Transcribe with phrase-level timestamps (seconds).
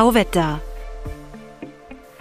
[0.00, 0.62] Tauwetter.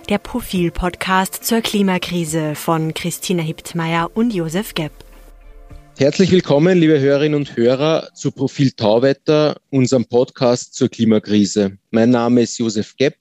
[0.10, 4.92] Der Profil-Podcast zur Klimakrise von Christina Hiptmeier und Josef Gepp.
[5.97, 11.78] Herzlich willkommen, liebe Hörerinnen und Hörer, zu Profil Tauwetter, unserem Podcast zur Klimakrise.
[11.92, 13.15] Mein Name ist Josef Gepp.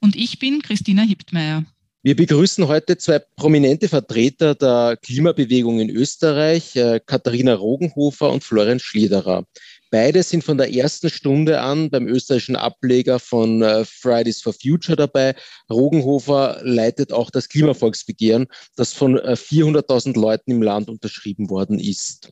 [0.00, 1.64] Und ich bin Christina Hiptmeier.
[2.02, 8.78] Wir begrüßen heute zwei prominente Vertreter der Klimabewegung in Österreich, äh, Katharina Rogenhofer und Florian
[8.80, 9.46] Schlederer.
[9.92, 14.96] Beide sind von der ersten Stunde an beim österreichischen Ableger von äh, Fridays for Future
[14.96, 15.34] dabei.
[15.70, 22.30] Rogenhofer leitet auch das Klimavolksbegehren, das von 400.000 äh, Leuten im Land unterschrieben worden ist.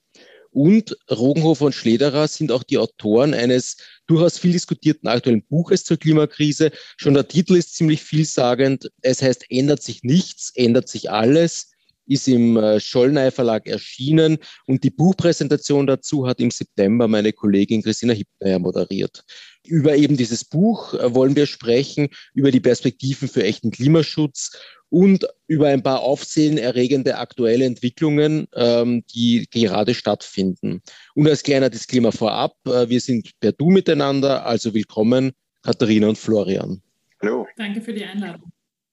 [0.53, 5.99] Und Rogenhofer und Schlederer sind auch die Autoren eines durchaus viel diskutierten aktuellen Buches zur
[5.99, 6.71] Klimakrise.
[6.97, 8.91] Schon der Titel ist ziemlich vielsagend.
[9.03, 11.73] Es heißt, ändert sich nichts, ändert sich alles
[12.07, 17.83] ist im äh, Schollnei Verlag erschienen und die Buchpräsentation dazu hat im September meine Kollegin
[17.83, 19.25] Christina Hippner moderiert.
[19.67, 24.53] Über eben dieses Buch äh, wollen wir sprechen, über die Perspektiven für echten Klimaschutz
[24.89, 30.83] und über ein paar aufsehenerregende aktuelle Entwicklungen, ähm, die gerade stattfinden.
[31.15, 36.19] Und als kleiner Disclaimer vorab, äh, wir sind per Du miteinander, also willkommen Katharina und
[36.19, 36.83] Florian.
[37.23, 37.47] Hallo.
[37.57, 38.51] Danke für die Einladung.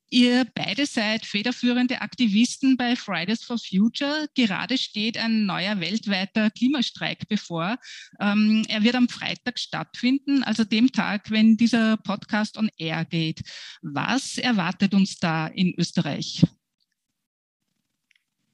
[0.09, 4.27] Ihr beide seid federführende Aktivisten bei Fridays for Future.
[4.35, 7.77] Gerade steht ein neuer weltweiter Klimastreik bevor.
[8.21, 13.41] Ähm, er wird am Freitag stattfinden, also dem Tag, wenn dieser Podcast on air geht.
[13.81, 16.43] Was erwartet uns da in Österreich?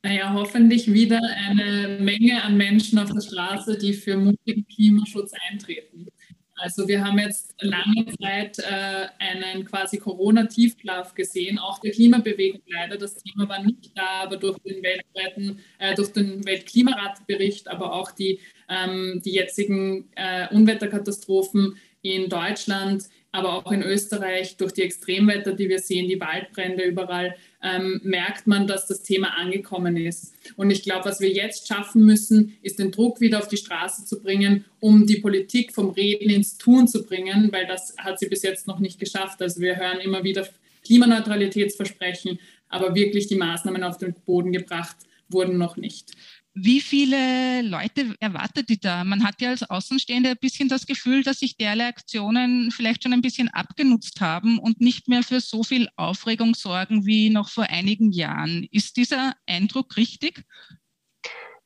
[0.02, 6.08] Naja, hoffentlich wieder eine Menge an Menschen auf der Straße, die für mutigen Klimaschutz eintreten.
[6.56, 12.98] Also wir haben jetzt lange Zeit äh, einen quasi Corona-Tiefschlaf gesehen, auch der Klimabewegung leider.
[12.98, 18.12] Das Thema war nicht da, aber durch den weltweiten, äh, durch den Weltklimaratbericht, aber auch
[18.12, 25.54] die, ähm, die jetzigen äh, Unwetterkatastrophen in Deutschland, aber auch in Österreich durch die Extremwetter,
[25.54, 30.36] die wir sehen, die Waldbrände überall, ähm, merkt man, dass das Thema angekommen ist.
[30.56, 34.06] Und ich glaube, was wir jetzt schaffen müssen, ist den Druck wieder auf die Straße
[34.06, 38.28] zu bringen, um die Politik vom Reden ins Tun zu bringen, weil das hat sie
[38.28, 39.42] bis jetzt noch nicht geschafft.
[39.42, 40.48] Also wir hören immer wieder
[40.86, 42.38] Klimaneutralitätsversprechen,
[42.70, 44.98] aber wirklich die Maßnahmen auf den Boden gebracht
[45.30, 46.12] wurden noch nicht.
[46.56, 49.04] Wie viele Leute erwartet die da?
[49.04, 53.14] Man hat ja als Außenstehender ein bisschen das Gefühl, dass sich derlei Aktionen vielleicht schon
[53.14, 57.64] ein bisschen abgenutzt haben und nicht mehr für so viel Aufregung sorgen wie noch vor
[57.64, 58.68] einigen Jahren.
[58.70, 60.44] Ist dieser Eindruck richtig?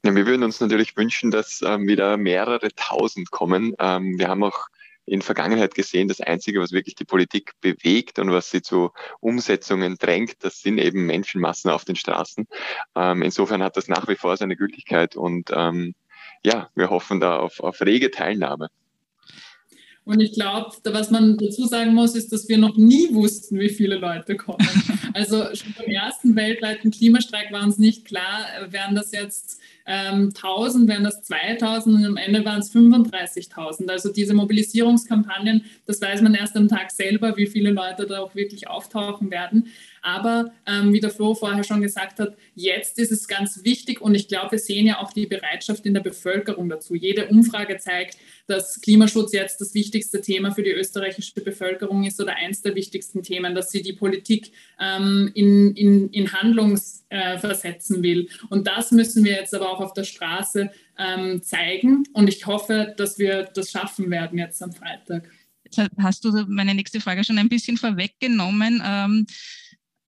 [0.05, 3.73] Ja, wir würden uns natürlich wünschen, dass ähm, wieder mehrere tausend kommen.
[3.79, 4.67] Ähm, wir haben auch
[5.07, 8.91] in Vergangenheit gesehen, das Einzige, was wirklich die Politik bewegt und was sie zu
[9.21, 12.45] Umsetzungen drängt, das sind eben Menschenmassen auf den Straßen.
[12.95, 15.95] Ähm, insofern hat das nach wie vor seine Gültigkeit und ähm,
[16.43, 18.69] ja, wir hoffen da auf, auf rege Teilnahme.
[20.03, 23.69] Und ich glaube, was man dazu sagen muss, ist, dass wir noch nie wussten, wie
[23.69, 24.59] viele Leute kommen.
[25.13, 30.89] Also schon beim ersten weltweiten Klimastreik war uns nicht klar, wären das jetzt ähm, 1000,
[30.89, 33.89] wären das 2000 und am Ende waren es 35.000.
[33.89, 38.35] Also diese Mobilisierungskampagnen, das weiß man erst am Tag selber, wie viele Leute da auch
[38.35, 39.71] wirklich auftauchen werden.
[40.01, 44.15] Aber ähm, wie der Flo vorher schon gesagt hat, jetzt ist es ganz wichtig und
[44.15, 46.95] ich glaube, wir sehen ja auch die Bereitschaft in der Bevölkerung dazu.
[46.95, 52.35] Jede Umfrage zeigt, dass Klimaschutz jetzt das wichtigste Thema für die österreichische Bevölkerung ist oder
[52.35, 54.51] eins der wichtigsten Themen, dass sie die Politik
[54.97, 58.29] ähm, in, in, in Handlung äh, versetzen will.
[58.49, 62.93] Und das müssen wir jetzt aber auch auf der Straße ähm, zeigen und ich hoffe,
[62.97, 65.29] dass wir das schaffen werden jetzt am Freitag.
[65.63, 68.81] Jetzt hast du meine nächste Frage schon ein bisschen vorweggenommen.
[68.85, 69.27] Ähm,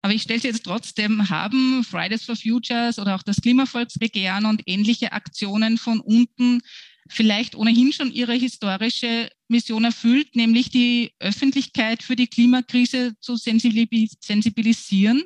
[0.01, 4.61] aber ich stelle sie jetzt trotzdem, haben Fridays for Futures oder auch das Klimavolksbegehren und
[4.65, 6.61] ähnliche Aktionen von unten
[7.09, 15.23] vielleicht ohnehin schon ihre historische Mission erfüllt, nämlich die Öffentlichkeit für die Klimakrise zu sensibilisieren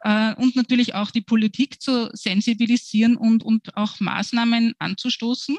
[0.00, 5.58] äh, und natürlich auch die Politik zu sensibilisieren und, und auch Maßnahmen anzustoßen?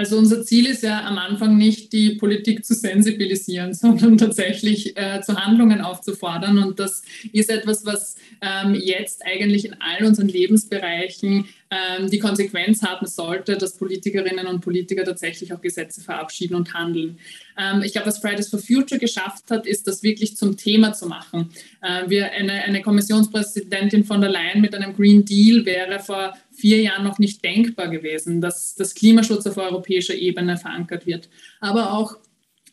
[0.00, 5.20] Also unser Ziel ist ja am Anfang nicht, die Politik zu sensibilisieren, sondern tatsächlich äh,
[5.20, 6.56] zu Handlungen aufzufordern.
[6.56, 7.02] Und das
[7.34, 13.58] ist etwas, was ähm, jetzt eigentlich in all unseren Lebensbereichen ähm, die Konsequenz haben sollte,
[13.58, 17.18] dass Politikerinnen und Politiker tatsächlich auch Gesetze verabschieden und handeln.
[17.58, 21.06] Ähm, ich glaube, was Fridays for Future geschafft hat, ist, das wirklich zum Thema zu
[21.06, 21.50] machen.
[21.82, 26.80] Äh, wir, eine, eine Kommissionspräsidentin von der Leyen mit einem Green Deal wäre vor vier
[26.80, 31.28] Jahren noch nicht denkbar gewesen, dass das Klimaschutz auf europäischer Ebene verankert wird.
[31.60, 32.16] Aber auch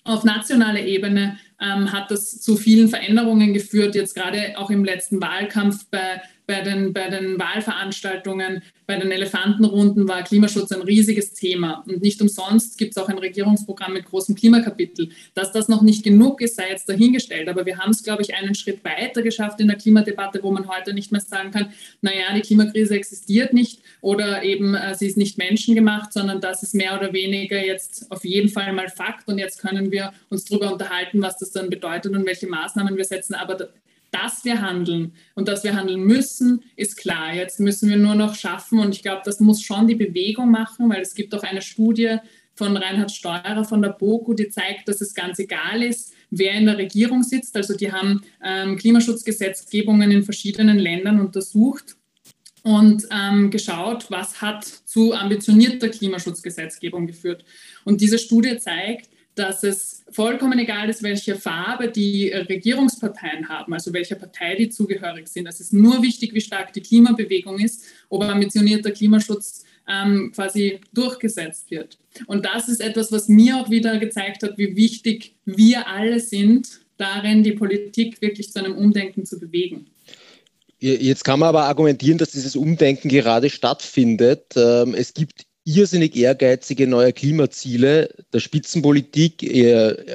[0.04, 5.22] auf nationaler Ebene ähm, hat das zu vielen Veränderungen geführt, jetzt gerade auch im letzten
[5.22, 11.84] Wahlkampf bei bei den, bei den Wahlveranstaltungen, bei den Elefantenrunden war Klimaschutz ein riesiges Thema.
[11.86, 15.10] Und nicht umsonst gibt es auch ein Regierungsprogramm mit großem Klimakapitel.
[15.36, 17.50] Dass das noch nicht genug ist, sei jetzt dahingestellt.
[17.50, 20.70] Aber wir haben es, glaube ich, einen Schritt weiter geschafft in der Klimadebatte, wo man
[20.70, 25.18] heute nicht mehr sagen kann, naja, die Klimakrise existiert nicht oder eben äh, sie ist
[25.18, 29.28] nicht menschengemacht, sondern das ist mehr oder weniger jetzt auf jeden Fall mal Fakt.
[29.28, 33.04] Und jetzt können wir uns darüber unterhalten, was das dann bedeutet und welche Maßnahmen wir
[33.04, 33.34] setzen.
[33.34, 33.68] Aber
[34.12, 37.34] dass wir handeln und dass wir handeln müssen, ist klar.
[37.34, 40.90] Jetzt müssen wir nur noch schaffen und ich glaube, das muss schon die Bewegung machen,
[40.90, 42.18] weil es gibt auch eine Studie
[42.58, 46.66] von Reinhard Steurer von der BOKU, die zeigt, dass es ganz egal ist, wer in
[46.66, 47.56] der Regierung sitzt.
[47.56, 51.96] Also die haben ähm, Klimaschutzgesetzgebungen in verschiedenen Ländern untersucht
[52.64, 57.46] und ähm, geschaut, was hat zu ambitionierter Klimaschutzgesetzgebung geführt.
[57.86, 63.74] Und diese Studie zeigt, dass es vollkommen egal ist, welche Farbe die äh, Regierungsparteien haben,
[63.74, 65.48] also welcher Partei die zugehörig sind.
[65.48, 71.72] Es ist nur wichtig, wie stark die Klimabewegung ist, ob ambitionierter Klimaschutz ähm, quasi durchgesetzt
[71.72, 71.98] wird.
[72.26, 76.82] Und das ist etwas, was mir auch wieder gezeigt hat, wie wichtig wir alle sind,
[76.98, 79.88] darin die Politik wirklich zu einem Umdenken zu bewegen.
[80.80, 84.54] Jetzt kann man aber argumentieren, dass dieses Umdenken gerade stattfindet.
[84.56, 89.44] Ähm, es gibt irrsinnig ehrgeizige neue Klimaziele der Spitzenpolitik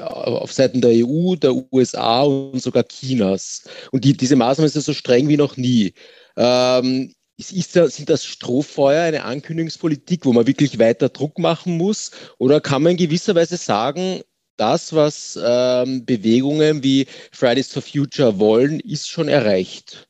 [0.01, 3.65] auf Seiten der EU, der USA und sogar Chinas.
[3.91, 5.93] Und die, diese Maßnahmen sind so streng wie noch nie.
[6.37, 12.13] Ähm, ist sind das Strohfeuer eine Ankündigungspolitik, wo man wirklich weiter Druck machen muss?
[12.39, 14.23] Oder kann man in gewisser Weise sagen,
[14.57, 20.09] das, was ähm, Bewegungen wie Fridays for Future wollen, ist schon erreicht?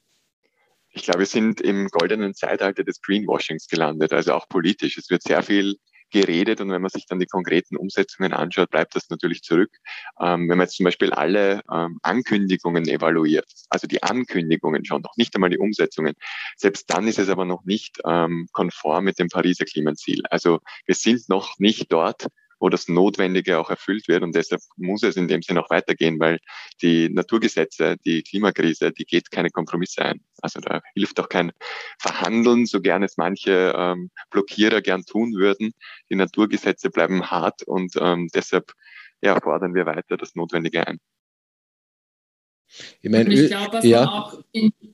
[0.93, 4.99] Ich glaube, wir sind im goldenen Zeitalter des Greenwashings gelandet, also auch politisch.
[4.99, 5.77] Es wird sehr viel
[6.13, 9.71] geredet und wenn man sich dann die konkreten Umsetzungen anschaut, bleibt das natürlich zurück.
[10.21, 15.17] Ähm, wenn man jetzt zum Beispiel alle ähm, Ankündigungen evaluiert, also die Ankündigungen schon, noch
[15.17, 16.15] nicht einmal die Umsetzungen,
[16.57, 20.23] selbst dann ist es aber noch nicht ähm, konform mit dem Pariser Klimaziel.
[20.31, 22.27] Also wir sind noch nicht dort,
[22.63, 24.23] wo das Notwendige auch erfüllt wird.
[24.23, 26.39] Und deshalb muss es in dem Sinne auch weitergehen, weil
[26.81, 30.21] die Naturgesetze, die Klimakrise, die geht keine Kompromisse ein.
[30.41, 31.51] Also da hilft auch kein
[31.99, 35.73] Verhandeln, so gern es manche ähm, Blockierer gern tun würden.
[36.09, 38.73] Die Naturgesetze bleiben hart und ähm, deshalb
[39.21, 40.99] ja, fordern wir weiter das Notwendige ein.
[43.01, 44.33] Ich, mein, ich glaube, was, ja.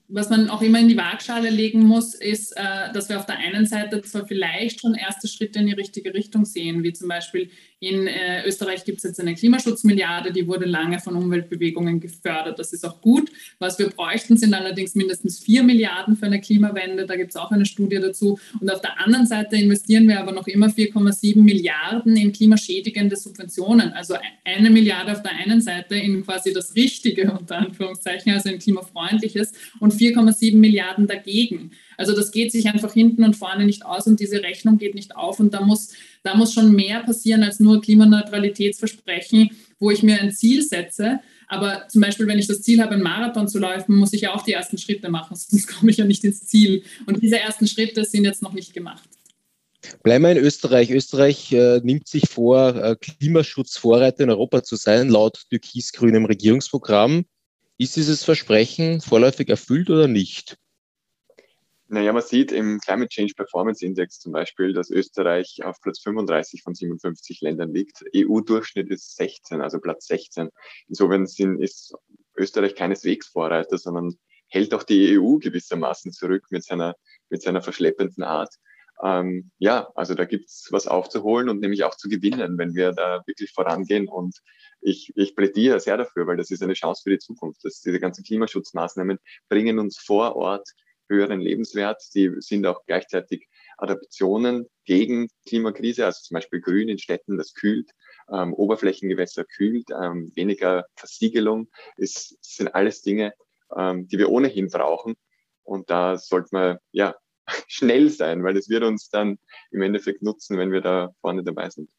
[0.08, 3.38] Was, man auch immer in die Waagschale legen muss, ist, äh, dass wir auf der
[3.38, 7.50] einen Seite zwar vielleicht schon erste Schritte in die richtige Richtung sehen, wie zum Beispiel
[7.80, 12.58] in äh, Österreich gibt es jetzt eine Klimaschutzmilliarde, die wurde lange von Umweltbewegungen gefördert.
[12.58, 13.30] Das ist auch gut.
[13.60, 17.06] Was wir bräuchten, sind allerdings mindestens vier Milliarden für eine Klimawende.
[17.06, 18.40] Da gibt es auch eine Studie dazu.
[18.60, 23.92] Und auf der anderen Seite investieren wir aber noch immer 4,7 Milliarden in klimaschädigende Subventionen.
[23.92, 28.58] Also eine Milliarde auf der einen Seite in quasi das Richtige, unter Anführungszeichen, also in
[28.58, 31.72] klimafreundliches und 4,7 Milliarden dagegen.
[31.96, 35.16] Also das geht sich einfach hinten und vorne nicht aus und diese Rechnung geht nicht
[35.16, 35.92] auf und da muss,
[36.22, 41.20] da muss schon mehr passieren als nur Klimaneutralitätsversprechen, wo ich mir ein Ziel setze.
[41.48, 44.34] Aber zum Beispiel, wenn ich das Ziel habe, einen Marathon zu laufen, muss ich ja
[44.34, 46.82] auch die ersten Schritte machen, sonst komme ich ja nicht ins Ziel.
[47.06, 49.08] Und diese ersten Schritte sind jetzt noch nicht gemacht.
[50.02, 50.90] Bleiben wir in Österreich.
[50.90, 57.24] Österreich äh, nimmt sich vor, äh, Klimaschutzvorreiter in Europa zu sein, laut türkis-grünem Regierungsprogramm.
[57.78, 60.58] Ist dieses Versprechen vorläufig erfüllt oder nicht?
[61.86, 66.62] Naja, man sieht im Climate Change Performance Index zum Beispiel, dass Österreich auf Platz 35
[66.62, 68.04] von 57 Ländern liegt.
[68.14, 70.50] EU-Durchschnitt ist 16, also Platz 16.
[70.88, 71.94] Insofern ist
[72.36, 74.18] Österreich keineswegs Vorreiter, sondern
[74.48, 76.94] hält auch die EU gewissermaßen zurück mit seiner,
[77.30, 78.54] mit seiner verschleppenden Art.
[79.02, 83.22] Ähm, ja, also da gibt's was aufzuholen und nämlich auch zu gewinnen, wenn wir da
[83.26, 84.08] wirklich vorangehen.
[84.08, 84.36] Und
[84.80, 87.64] ich, ich plädiere sehr dafür, weil das ist eine Chance für die Zukunft.
[87.64, 89.18] Dass diese ganzen Klimaschutzmaßnahmen
[89.48, 90.68] bringen uns vor Ort
[91.08, 92.02] höheren Lebenswert.
[92.02, 97.90] Sie sind auch gleichzeitig Adaptionen gegen Klimakrise, also zum Beispiel Grün in Städten, das kühlt,
[98.32, 103.32] ähm, Oberflächengewässer kühlt, ähm, weniger Versiegelung, ist, sind alles Dinge,
[103.74, 105.16] ähm, die wir ohnehin brauchen.
[105.62, 107.14] Und da sollte man ja
[107.68, 109.38] schnell sein, weil es wird uns dann
[109.70, 111.90] im Endeffekt nutzen, wenn wir da vorne dabei sind.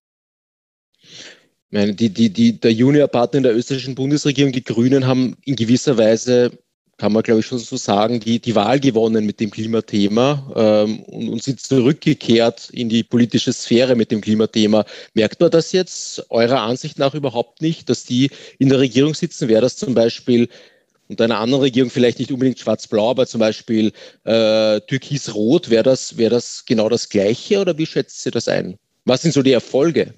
[1.72, 5.98] Meine, die, die, die, der Juniorpartner in der österreichischen Bundesregierung, die Grünen, haben in gewisser
[5.98, 6.52] Weise
[7.00, 11.00] kann man, glaube ich, schon so sagen, die, die Wahl gewonnen mit dem Klimathema ähm,
[11.04, 14.86] und, und sind zurückgekehrt in die politische Sphäre mit dem Klimathema.
[15.14, 19.48] Merkt man das jetzt eurer Ansicht nach überhaupt nicht, dass die in der Regierung sitzen?
[19.48, 20.50] Wäre das zum Beispiel
[21.08, 23.94] unter einer anderen Regierung vielleicht nicht unbedingt schwarz-blau, aber zum Beispiel
[24.26, 28.76] äh, türkis-rot, wäre das, wäre das genau das Gleiche oder wie schätzt ihr das ein?
[29.06, 30.14] Was sind so die Erfolge?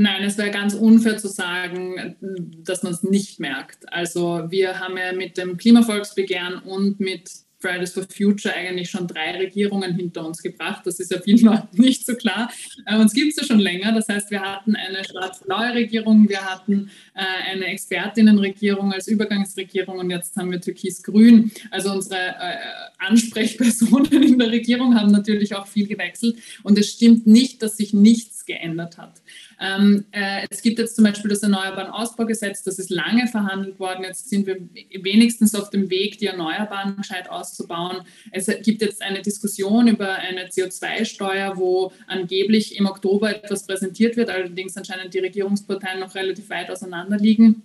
[0.00, 2.14] Nein, es wäre ganz unfair zu sagen,
[2.62, 3.92] dass man es nicht merkt.
[3.92, 7.28] Also wir haben ja mit dem Klimavolksbegehren und mit
[7.60, 10.82] Fridays for Future eigentlich schon drei Regierungen hinter uns gebracht.
[10.86, 12.48] Das ist ja vielen Leuten nicht so klar.
[12.86, 13.90] Äh, uns gibt es ja schon länger.
[13.90, 20.10] Das heißt, wir hatten eine schwarz-blaue Regierung, wir hatten äh, eine Expertinnenregierung als Übergangsregierung und
[20.10, 21.50] jetzt haben wir türkis-grün.
[21.72, 22.56] Also unsere äh,
[22.98, 26.36] Ansprechpersonen in der Regierung haben natürlich auch viel gewechselt.
[26.62, 29.22] Und es stimmt nicht, dass sich nichts geändert hat.
[29.60, 34.02] Ähm, äh, es gibt jetzt zum Beispiel das Erneuerbaren Ausbaugesetz, das ist lange verhandelt worden.
[34.02, 34.56] Jetzt sind wir
[35.02, 37.98] wenigstens auf dem Weg, die Erneuerbaren gescheit auszubauen.
[38.32, 44.30] Es gibt jetzt eine Diskussion über eine CO2-Steuer, wo angeblich im Oktober etwas präsentiert wird,
[44.30, 47.62] allerdings anscheinend die Regierungsparteien noch relativ weit auseinander liegen.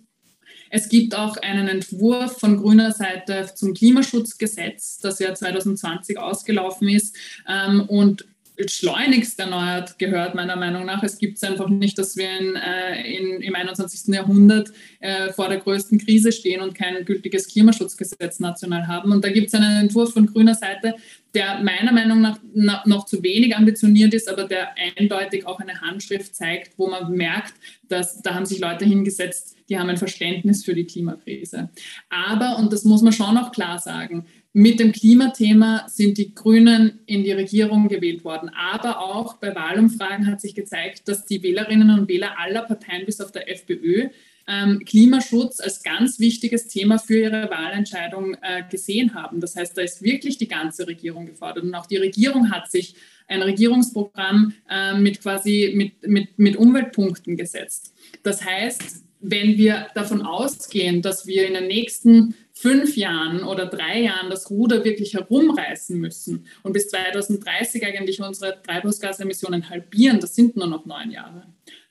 [0.76, 7.16] Es gibt auch einen Entwurf von grüner Seite zum Klimaschutzgesetz, das ja 2020 ausgelaufen ist.
[7.48, 8.26] Ähm, und
[8.68, 11.04] schleunigst erneuert gehört, meiner Meinung nach.
[11.04, 14.14] Es gibt es einfach nicht, dass wir in, äh, in, im 21.
[14.14, 19.12] Jahrhundert äh, vor der größten Krise stehen und kein gültiges Klimaschutzgesetz national haben.
[19.12, 20.96] Und da gibt es einen Entwurf von grüner Seite,
[21.34, 25.82] der meiner Meinung nach na, noch zu wenig ambitioniert ist, aber der eindeutig auch eine
[25.82, 27.54] Handschrift zeigt, wo man merkt,
[27.88, 31.70] dass da haben sich Leute hingesetzt, die haben ein Verständnis für die Klimakrise.
[32.10, 37.00] Aber, und das muss man schon auch klar sagen, mit dem Klimathema sind die Grünen
[37.08, 38.50] in die Regierung gewählt worden.
[38.50, 43.20] Aber auch bei Wahlumfragen hat sich gezeigt, dass die Wählerinnen und Wähler aller Parteien bis
[43.20, 44.10] auf der FPÖ
[44.48, 49.40] ähm, Klimaschutz als ganz wichtiges Thema für ihre Wahlentscheidung äh, gesehen haben.
[49.40, 51.64] Das heißt, da ist wirklich die ganze Regierung gefordert.
[51.64, 52.96] Und auch die Regierung hat sich
[53.28, 57.94] ein Regierungsprogramm äh, mit quasi mit, mit, mit Umweltpunkten gesetzt.
[58.22, 64.02] Das heißt, wenn wir davon ausgehen, dass wir in den nächsten fünf Jahren oder drei
[64.02, 70.58] Jahren das Ruder wirklich herumreißen müssen und bis 2030 eigentlich unsere Treibhausgasemissionen halbieren, das sind
[70.58, 71.48] nur noch neun Jahre,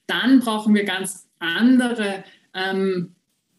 [0.06, 2.22] dann brauchen wir ganz andere
[2.54, 3.14] ähm,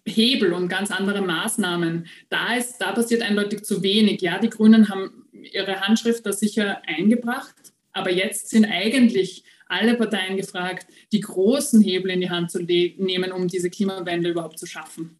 [0.05, 2.05] Hebel und ganz andere Maßnahmen.
[2.29, 4.21] Da, ist, da passiert eindeutig zu wenig.
[4.21, 7.55] Ja, die Grünen haben ihre Handschrift da sicher eingebracht,
[7.91, 13.31] aber jetzt sind eigentlich alle Parteien gefragt, die großen Hebel in die Hand zu nehmen,
[13.31, 15.17] um diese Klimawende überhaupt zu schaffen.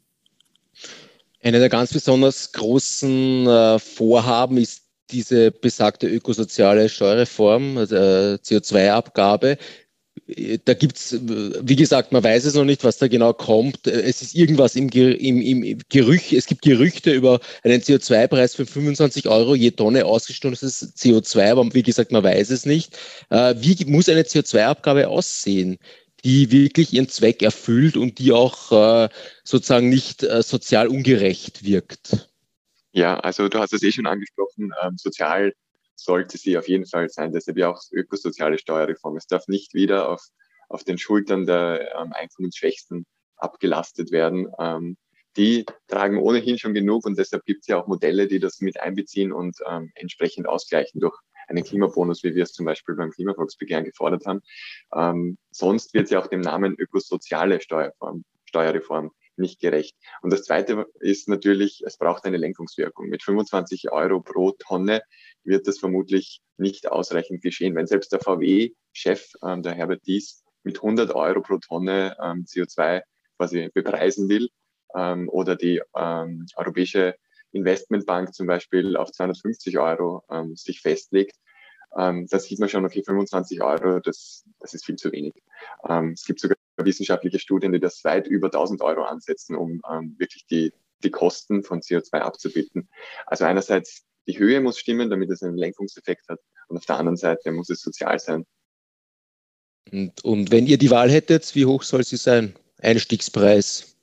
[1.42, 9.58] Eine der ganz besonders großen äh, Vorhaben ist diese besagte ökosoziale Steuerreform, also, äh, CO2-Abgabe.
[10.64, 13.88] Da gibt es, wie gesagt, man weiß es noch nicht, was da genau kommt.
[13.88, 19.28] Es ist irgendwas im, im, im Gerücht, es gibt Gerüchte über einen CO2-Preis von 25
[19.28, 22.98] Euro je Tonne ausgestoßenes CO2, aber wie gesagt, man weiß es nicht.
[23.32, 25.78] Äh, wie muss eine CO2-Abgabe aussehen?
[26.26, 29.10] die wirklich ihren Zweck erfüllt und die auch äh,
[29.44, 32.30] sozusagen nicht äh, sozial ungerecht wirkt.
[32.94, 35.54] Ja, also du hast es eh schon angesprochen, ähm, sozial
[36.04, 39.18] sollte sie auf jeden Fall sein, deshalb ja auch ökosoziale Steuerreform.
[39.18, 40.22] Es darf nicht wieder auf,
[40.70, 43.06] auf den Schultern der ähm, Einkommensschwächsten
[43.38, 44.48] abgelastet werden.
[44.60, 44.98] Ähm,
[45.36, 48.80] die tragen ohnehin schon genug und deshalb gibt es ja auch Modelle, die das mit
[48.80, 51.18] einbeziehen und ähm, entsprechend ausgleichen durch
[51.48, 54.42] einen Klimabonus, wie wir es zum Beispiel beim Klimavolksbegehren gefordert haben.
[54.96, 59.96] Ähm, sonst wird sie auch dem Namen ökosoziale Steuerform, Steuerreform nicht gerecht.
[60.22, 63.08] Und das Zweite ist natürlich, es braucht eine Lenkungswirkung.
[63.08, 65.02] Mit 25 Euro pro Tonne
[65.44, 67.76] wird das vermutlich nicht ausreichend geschehen.
[67.76, 73.02] Wenn selbst der VW-Chef, ähm, der Herbert Dies, mit 100 Euro pro Tonne ähm, CO2
[73.38, 74.50] quasi bepreisen will
[74.96, 77.16] ähm, oder die ähm, Europäische
[77.52, 81.36] Investmentbank zum Beispiel auf 250 Euro ähm, sich festlegt,
[81.96, 85.34] ähm, da sieht man schon, okay, 25 Euro, das, das ist viel zu wenig.
[85.88, 90.16] Ähm, es gibt sogar wissenschaftliche Studien, die das weit über 1000 Euro ansetzen, um ähm,
[90.18, 90.74] wirklich die,
[91.04, 92.90] die Kosten von CO2 abzubilden.
[93.28, 97.18] Also einerseits die Höhe muss stimmen, damit es einen Lenkungseffekt hat, und auf der anderen
[97.18, 98.46] Seite muss es sozial sein.
[99.92, 102.56] Und, und wenn ihr die Wahl hättet, wie hoch soll sie sein?
[102.82, 103.96] Einstiegspreis?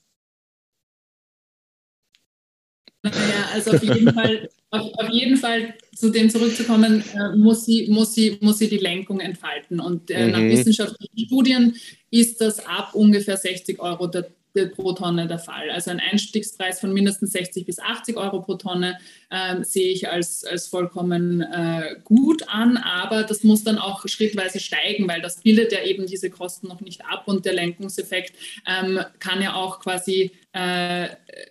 [3.02, 7.88] Naja, also auf jeden Fall, auf, auf jeden Fall zu dem zurückzukommen, äh, muss, sie,
[7.88, 9.80] muss, sie, muss sie die Lenkung entfalten.
[9.80, 10.32] Und äh, mhm.
[10.32, 11.76] nach wissenschaftlichen Studien
[12.10, 14.30] ist das ab ungefähr 60 Euro der
[14.75, 15.71] pro Tonne der Fall.
[15.71, 18.99] Also ein Einstiegspreis von mindestens 60 bis 80 Euro pro Tonne
[19.30, 24.61] äh, sehe ich als, als vollkommen äh, gut an, aber das muss dann auch schrittweise
[24.61, 28.35] steigen, weil das bildet ja eben diese Kosten noch nicht ab und der Lenkungseffekt
[28.66, 31.11] ähm, kann ja auch quasi äh,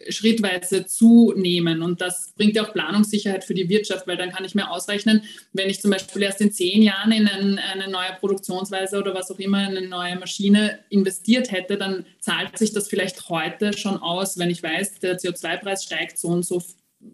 [0.10, 1.82] schrittweise zunehmen.
[1.82, 5.24] Und das bringt ja auch Planungssicherheit für die Wirtschaft, weil dann kann ich mir ausrechnen,
[5.53, 9.32] wenn ich zum Beispiel erst in zehn Jahren in ein, eine neue Produktionsweise oder was
[9.32, 13.98] auch immer, in eine neue Maschine investiert hätte, dann zahlt sich das vielleicht heute schon
[13.98, 16.62] aus, wenn ich weiß, der CO2-Preis steigt so und so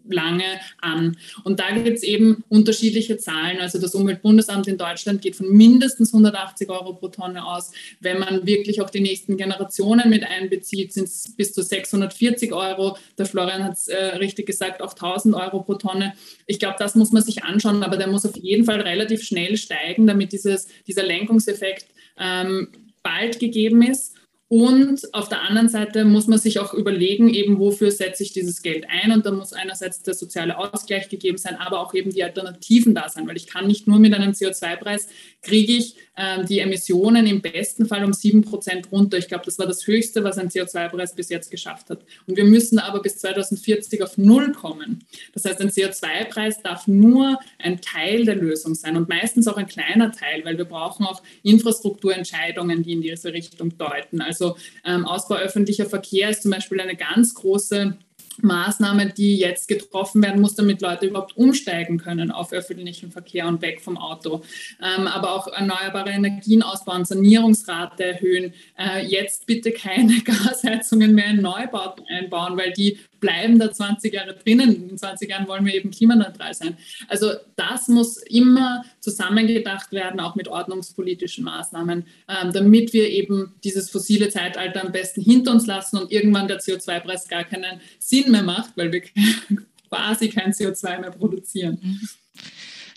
[0.08, 0.44] lange
[0.80, 1.16] an.
[1.44, 3.60] Und da gibt es eben unterschiedliche Zahlen.
[3.60, 7.72] Also das Umweltbundesamt in Deutschland geht von mindestens 180 Euro pro Tonne aus.
[8.00, 12.98] Wenn man wirklich auch die nächsten Generationen mit einbezieht, sind es bis zu 640 Euro.
[13.18, 16.14] Der Florian hat es äh, richtig gesagt, auch 1000 Euro pro Tonne.
[16.46, 19.56] Ich glaube, das muss man sich anschauen, aber der muss auf jeden Fall relativ schnell
[19.56, 21.86] steigen, damit dieses, dieser Lenkungseffekt
[22.18, 22.68] ähm,
[23.02, 24.15] bald gegeben ist.
[24.48, 28.62] Und auf der anderen Seite muss man sich auch überlegen, eben wofür setze ich dieses
[28.62, 29.10] Geld ein.
[29.10, 33.08] Und da muss einerseits der soziale Ausgleich gegeben sein, aber auch eben die Alternativen da
[33.08, 35.08] sein, weil ich kann nicht nur mit einem CO2-Preis
[35.42, 39.18] kriege ich äh, die Emissionen im besten Fall um sieben Prozent runter.
[39.18, 42.04] Ich glaube, das war das Höchste, was ein CO2-Preis bis jetzt geschafft hat.
[42.26, 45.04] Und wir müssen aber bis 2040 auf Null kommen.
[45.34, 49.66] Das heißt, ein CO2-Preis darf nur ein Teil der Lösung sein und meistens auch ein
[49.66, 54.20] kleiner Teil, weil wir brauchen auch Infrastrukturentscheidungen, die in diese Richtung deuten.
[54.20, 57.96] Also also ähm, Ausbau öffentlicher Verkehr ist zum Beispiel eine ganz große
[58.42, 63.62] Maßnahme, die jetzt getroffen werden muss, damit Leute überhaupt umsteigen können auf öffentlichen Verkehr und
[63.62, 64.42] weg vom Auto.
[64.82, 68.52] Ähm, aber auch erneuerbare Energien ausbauen, Sanierungsrate erhöhen.
[68.78, 74.34] Äh, jetzt bitte keine Gasheizungen mehr in Neubauten einbauen, weil die bleiben da 20 Jahre
[74.34, 74.90] drinnen.
[74.90, 76.76] In 20 Jahren wollen wir eben klimaneutral sein.
[77.08, 83.90] Also das muss immer zusammengedacht werden, auch mit ordnungspolitischen Maßnahmen, ähm, damit wir eben dieses
[83.90, 88.42] fossile Zeitalter am besten hinter uns lassen und irgendwann der CO2-Preis gar keinen Sinn mehr
[88.42, 89.02] macht, weil wir
[89.88, 92.00] quasi kein CO2 mehr produzieren.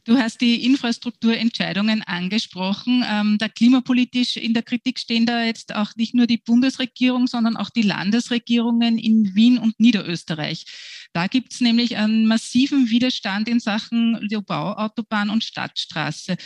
[0.09, 3.05] Du hast die Infrastrukturentscheidungen angesprochen.
[3.07, 7.55] Ähm, da klimapolitisch in der Kritik stehen da jetzt auch nicht nur die Bundesregierung, sondern
[7.55, 10.65] auch die Landesregierungen in Wien und Niederösterreich.
[11.13, 16.37] Da gibt es nämlich einen massiven Widerstand in Sachen Bauautobahn und Stadtstraße.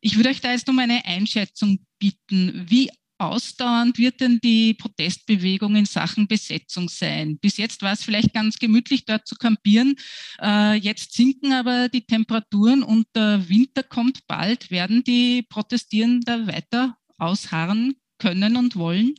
[0.00, 2.64] Ich würde euch da jetzt um eine Einschätzung bitten.
[2.70, 2.88] Wie
[3.20, 7.38] ausdauernd wird denn die Protestbewegung in Sachen Besetzung sein?
[7.38, 9.96] Bis jetzt war es vielleicht ganz gemütlich, dort zu kampieren.
[10.40, 14.70] Äh, jetzt sinken aber die Temperaturen und der Winter kommt bald.
[14.70, 19.14] Werden die Protestierenden weiter ausharren können und wollen?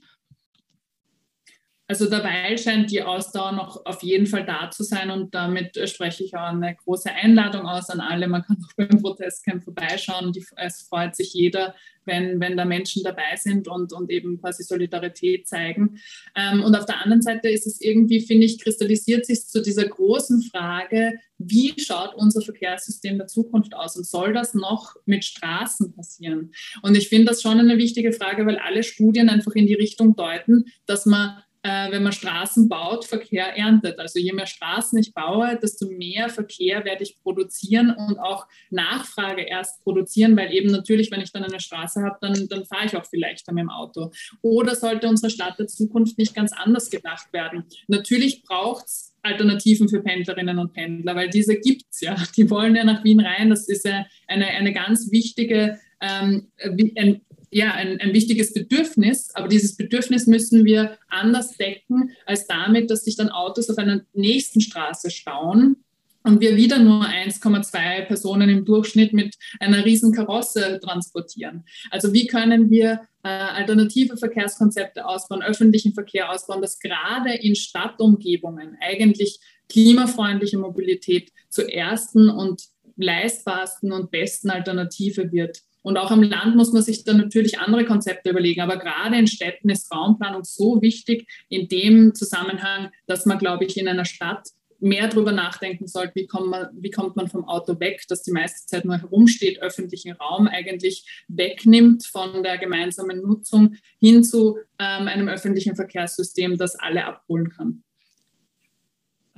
[1.91, 6.23] Also dabei scheint die Ausdauer noch auf jeden Fall da zu sein und damit spreche
[6.23, 8.29] ich auch eine große Einladung aus an alle.
[8.29, 10.31] Man kann auch beim Protestcamp vorbeischauen.
[10.55, 11.75] es freut sich jeder,
[12.05, 15.99] wenn, wenn da Menschen dabei sind und, und eben quasi Solidarität zeigen.
[16.33, 19.85] Ähm, und auf der anderen Seite ist es irgendwie, finde ich, kristallisiert sich zu dieser
[19.85, 25.91] großen Frage, wie schaut unser Verkehrssystem der Zukunft aus und soll das noch mit Straßen
[25.91, 26.53] passieren?
[26.83, 30.15] Und ich finde das schon eine wichtige Frage, weil alle Studien einfach in die Richtung
[30.15, 33.99] deuten, dass man äh, wenn man Straßen baut, Verkehr erntet.
[33.99, 39.43] Also je mehr Straßen ich baue, desto mehr Verkehr werde ich produzieren und auch Nachfrage
[39.43, 42.97] erst produzieren, weil eben natürlich, wenn ich dann eine Straße habe, dann, dann fahre ich
[42.97, 44.11] auch viel leichter mit dem Auto.
[44.41, 47.65] Oder sollte unsere Stadt der Zukunft nicht ganz anders gedacht werden?
[47.87, 52.15] Natürlich braucht es Alternativen für Pendlerinnen und Pendler, weil diese gibt es ja.
[52.35, 53.51] Die wollen ja nach Wien rein.
[53.51, 56.47] Das ist ja eine, eine ganz wichtige ähm,
[56.95, 57.21] ein,
[57.51, 63.03] ja, ein, ein wichtiges Bedürfnis, aber dieses Bedürfnis müssen wir anders decken, als damit, dass
[63.03, 65.75] sich dann Autos auf einer nächsten Straße stauen
[66.23, 71.65] und wir wieder nur 1,2 Personen im Durchschnitt mit einer riesen Karosse transportieren.
[71.89, 78.77] Also wie können wir äh, alternative Verkehrskonzepte ausbauen, öffentlichen Verkehr ausbauen, dass gerade in Stadtumgebungen
[78.79, 82.63] eigentlich klimafreundliche Mobilität zur ersten und
[82.97, 85.61] leistbarsten und besten Alternative wird.
[85.81, 88.61] Und auch am Land muss man sich dann natürlich andere Konzepte überlegen.
[88.61, 93.77] Aber gerade in Städten ist Raumplanung so wichtig in dem Zusammenhang, dass man, glaube ich,
[93.77, 94.49] in einer Stadt
[94.81, 98.31] mehr darüber nachdenken sollte, wie kommt, man, wie kommt man vom Auto weg, das die
[98.31, 105.07] meiste Zeit nur herumsteht, öffentlichen Raum eigentlich wegnimmt von der gemeinsamen Nutzung hin zu ähm,
[105.07, 107.83] einem öffentlichen Verkehrssystem, das alle abholen kann.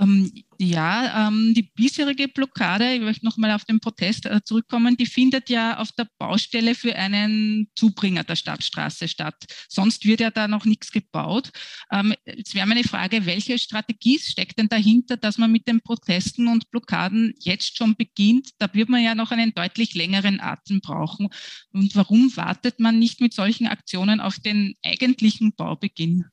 [0.03, 5.05] Ähm, ja, ähm, die bisherige Blockade, ich möchte nochmal auf den Protest äh, zurückkommen, die
[5.05, 9.35] findet ja auf der Baustelle für einen Zubringer der Stadtstraße statt.
[9.67, 11.51] Sonst wird ja da noch nichts gebaut.
[11.91, 16.47] Ähm, jetzt wäre meine Frage, welche Strategie steckt denn dahinter, dass man mit den Protesten
[16.47, 18.51] und Blockaden jetzt schon beginnt?
[18.59, 21.29] Da wird man ja noch einen deutlich längeren Atem brauchen.
[21.71, 26.25] Und warum wartet man nicht mit solchen Aktionen auf den eigentlichen Baubeginn?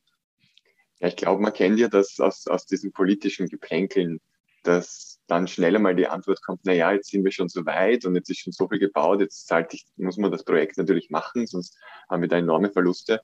[1.01, 4.21] Ja, ich glaube, man kennt ja das aus, aus diesen politischen Geplänkeln,
[4.63, 8.05] dass dann schneller mal die Antwort kommt, na ja, jetzt sind wir schon so weit
[8.05, 11.09] und jetzt ist schon so viel gebaut, jetzt halt ich, muss man das Projekt natürlich
[11.09, 13.23] machen, sonst haben wir da enorme Verluste.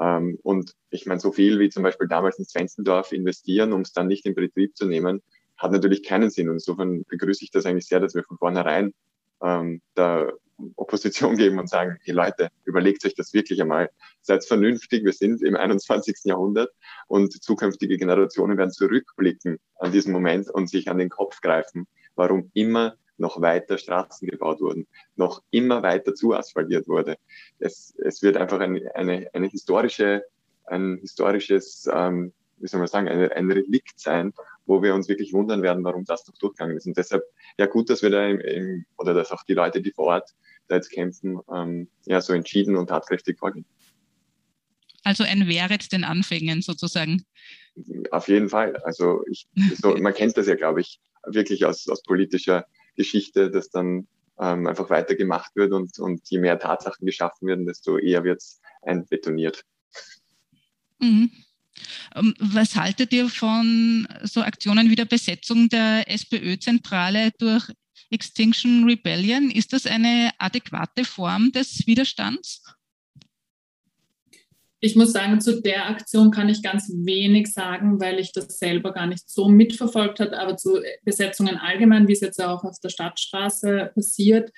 [0.00, 3.92] Ähm, und ich meine, so viel wie zum Beispiel damals in Svensendorf investieren, um es
[3.92, 5.22] dann nicht in Betrieb zu nehmen,
[5.56, 6.48] hat natürlich keinen Sinn.
[6.48, 8.94] Und insofern begrüße ich das eigentlich sehr, dass wir von vornherein
[9.42, 10.30] ähm, da
[10.76, 13.90] Opposition geben und sagen, hey Leute, überlegt euch das wirklich einmal,
[14.22, 16.20] seid vernünftig, wir sind im 21.
[16.24, 16.70] Jahrhundert
[17.06, 22.50] und zukünftige Generationen werden zurückblicken an diesen Moment und sich an den Kopf greifen, warum
[22.54, 27.16] immer noch weiter Straßen gebaut wurden, noch immer weiter zuasphaltiert wurde.
[27.58, 30.24] Es, es wird einfach ein, eine, eine historische,
[30.64, 34.32] ein historisches, ähm, wie soll man sagen, ein, ein Relikt sein,
[34.66, 36.86] wo wir uns wirklich wundern werden, warum das noch durchgegangen ist.
[36.86, 37.24] Und deshalb,
[37.58, 40.34] ja gut, dass wir da im, im, oder dass auch die Leute, die vor Ort
[40.68, 43.66] da jetzt kämpfen, ähm, ja so entschieden und tatkräftig vorgehen.
[45.04, 47.24] Also ein Wehret den Anfängen sozusagen.
[48.10, 48.76] Auf jeden Fall.
[48.78, 49.48] Also ich,
[49.80, 54.08] so, man kennt das ja, glaube ich, wirklich aus, aus politischer Geschichte, dass dann
[54.40, 58.60] ähm, einfach weitergemacht wird und, und je mehr Tatsachen geschaffen werden, desto eher wird es
[58.82, 59.64] einbetoniert.
[61.00, 61.30] Mhm.
[62.14, 67.70] Ähm, was haltet ihr von so Aktionen wie der Besetzung der SPÖ-Zentrale durch
[68.10, 69.50] Extinction Rebellion?
[69.50, 72.62] Ist das eine adäquate Form des Widerstands?
[74.80, 78.92] Ich muss sagen, zu der Aktion kann ich ganz wenig sagen, weil ich das selber
[78.92, 80.38] gar nicht so mitverfolgt habe.
[80.38, 84.50] Aber zu Besetzungen allgemein, wie es jetzt auch auf der Stadtstraße passiert,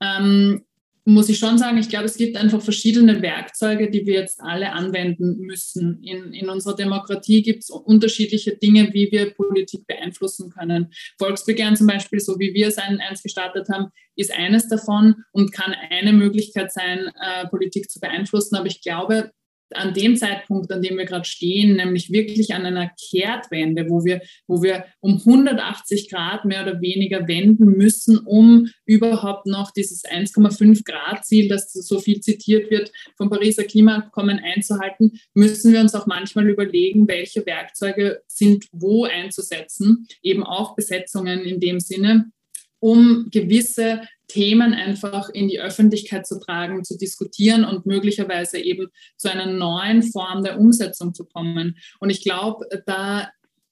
[0.00, 0.64] ähm,
[1.08, 4.72] muss ich schon sagen, ich glaube, es gibt einfach verschiedene Werkzeuge, die wir jetzt alle
[4.72, 6.02] anwenden müssen.
[6.02, 10.92] In, in unserer Demokratie gibt es unterschiedliche Dinge, wie wir Politik beeinflussen können.
[11.16, 15.52] Volksbegehren zum Beispiel, so wie wir es ein, eins gestartet haben, ist eines davon und
[15.52, 18.56] kann eine Möglichkeit sein, äh, Politik zu beeinflussen.
[18.56, 19.30] Aber ich glaube,
[19.74, 24.20] an dem Zeitpunkt, an dem wir gerade stehen, nämlich wirklich an einer Kehrtwende, wo wir,
[24.46, 30.84] wo wir um 180 Grad mehr oder weniger wenden müssen, um überhaupt noch dieses 1,5
[30.84, 36.06] Grad Ziel, das so viel zitiert wird, vom Pariser Klimaabkommen einzuhalten, müssen wir uns auch
[36.06, 42.30] manchmal überlegen, welche Werkzeuge sind wo einzusetzen, eben auch Besetzungen in dem Sinne,
[42.80, 49.30] um gewisse Themen einfach in die Öffentlichkeit zu tragen, zu diskutieren und möglicherweise eben zu
[49.30, 51.76] einer neuen Form der Umsetzung zu kommen.
[52.00, 53.28] Und ich glaube, da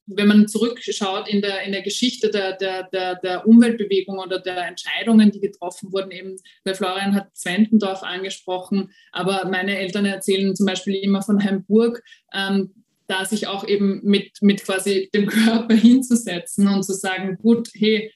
[0.07, 4.67] wenn man zurückschaut in der, in der Geschichte der, der, der, der Umweltbewegung oder der
[4.67, 6.37] Entscheidungen, die getroffen wurden, eben,
[6.67, 12.03] der Florian hat Zwentendorf angesprochen, aber meine Eltern erzählen zum Beispiel immer von Hamburg,
[12.35, 12.75] ähm,
[13.07, 18.13] da sich auch eben mit, mit quasi dem Körper hinzusetzen und zu sagen, gut, hey,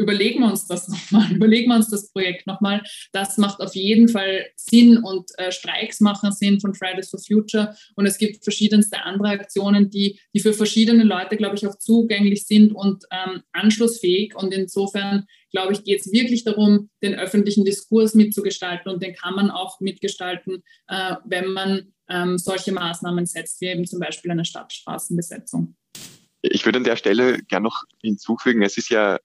[0.00, 2.82] überlegen wir uns das nochmal, überlegen wir uns das Projekt nochmal.
[3.12, 7.76] Das macht auf jeden Fall Sinn und äh, Streiks machen Sinn von Fridays for Future.
[7.96, 12.46] Und es gibt verschiedenste andere Aktionen, die, die für verschiedene Leute, glaube ich, auch zugänglich
[12.46, 14.34] sind und ähm, anschlussfähig.
[14.34, 19.34] Und insofern, glaube ich, geht es wirklich darum, den öffentlichen Diskurs mitzugestalten und den kann
[19.34, 24.44] man auch mitgestalten, äh, wenn man ähm, solche Maßnahmen setzt, wie eben zum Beispiel eine
[24.44, 25.76] Stadtstraßenbesetzung.
[26.42, 29.18] Ich würde an der Stelle gerne noch hinzufügen, es ist ja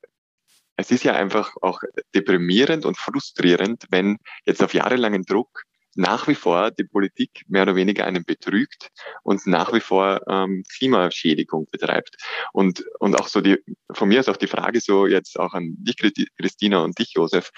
[0.78, 1.82] es ist ja einfach auch
[2.14, 5.64] deprimierend und frustrierend, wenn jetzt auf jahrelangen Druck
[5.96, 8.90] nach wie vor die Politik mehr oder weniger einen betrügt
[9.24, 12.18] und nach wie vor ähm, Klimaschädigung betreibt.
[12.52, 13.58] Und, und auch so die,
[13.92, 15.96] von mir ist auch die Frage so jetzt auch an dich,
[16.38, 17.50] Christina und dich, Josef,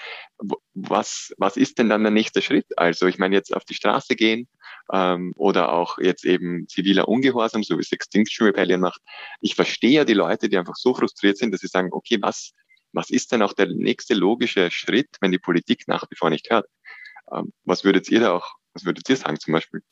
[0.74, 2.66] was, was ist denn dann der nächste Schritt?
[2.76, 4.48] Also ich meine jetzt auf die Straße gehen
[4.92, 9.00] ähm, oder auch jetzt eben ziviler Ungehorsam, so wie es Extinction Rebellion macht.
[9.40, 12.52] Ich verstehe ja die Leute, die einfach so frustriert sind, dass sie sagen, okay, was,
[12.92, 16.50] was ist denn auch der nächste logische Schritt, wenn die Politik nach wie vor nicht
[16.50, 16.66] hört?
[17.32, 19.82] Ähm, was würdet ihr da auch, was würdet ihr sagen zum Beispiel?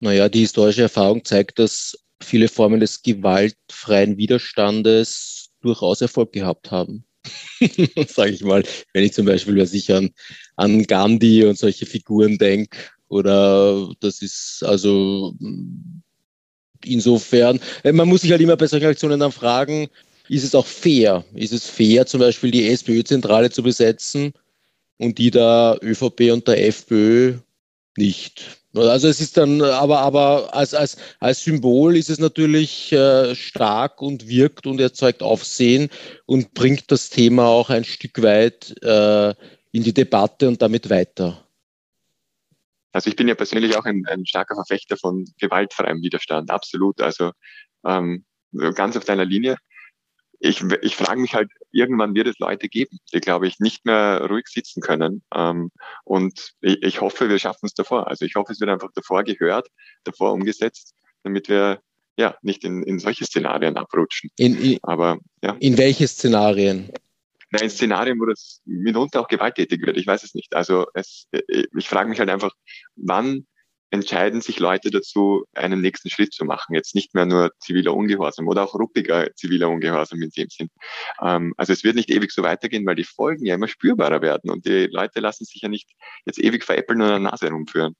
[0.00, 7.04] Naja, die historische Erfahrung zeigt, dass viele Formen des gewaltfreien Widerstandes durchaus Erfolg gehabt haben.
[8.08, 10.10] Sage ich mal, wenn ich zum Beispiel was ich an,
[10.56, 12.76] an Gandhi und solche Figuren denke,
[13.08, 15.34] oder das ist also
[16.84, 19.88] insofern, äh, man muss sich halt immer bei solchen Aktionen dann fragen,
[20.28, 21.24] ist es auch fair?
[21.34, 24.32] Ist es fair, zum Beispiel die SPÖ-Zentrale zu besetzen
[24.98, 27.34] und die der ÖVP und der FPÖ
[27.96, 28.60] nicht?
[28.74, 34.02] Also es ist dann, aber, aber als, als, als Symbol ist es natürlich äh, stark
[34.02, 35.90] und wirkt und erzeugt Aufsehen
[36.26, 39.34] und bringt das Thema auch ein Stück weit äh,
[39.70, 41.40] in die Debatte und damit weiter.
[42.92, 47.00] Also ich bin ja persönlich auch ein, ein starker Verfechter von gewaltfreiem Widerstand, absolut.
[47.00, 47.30] Also
[47.84, 48.24] ähm,
[48.74, 49.56] ganz auf deiner Linie
[50.44, 54.26] ich, ich frage mich halt, irgendwann wird es Leute geben, die, glaube ich, nicht mehr
[54.28, 55.22] ruhig sitzen können.
[55.34, 55.70] Ähm,
[56.04, 58.08] und ich, ich hoffe, wir schaffen es davor.
[58.08, 59.68] Also ich hoffe, es wird einfach davor gehört,
[60.04, 61.80] davor umgesetzt, damit wir
[62.18, 64.30] ja nicht in, in solche Szenarien abrutschen.
[64.36, 65.56] In, in, Aber ja.
[65.60, 66.92] In welche Szenarien?
[67.50, 69.96] Na, in Szenarien, wo das mitunter auch gewalttätig wird.
[69.96, 70.54] Ich weiß es nicht.
[70.54, 71.26] Also es,
[71.76, 72.52] ich frage mich halt einfach,
[72.96, 73.46] wann
[73.94, 76.74] entscheiden sich Leute dazu, einen nächsten Schritt zu machen.
[76.74, 80.68] Jetzt nicht mehr nur ziviler Ungehorsam oder auch ruppiger ziviler Ungehorsam in dem Sinn.
[81.22, 84.50] Ähm, also es wird nicht ewig so weitergehen, weil die Folgen ja immer spürbarer werden
[84.50, 85.90] und die Leute lassen sich ja nicht
[86.26, 87.96] jetzt ewig veräppeln und an der Nase herumführen.